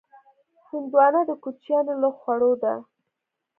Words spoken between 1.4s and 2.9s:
کوچیانو له خوړو ده.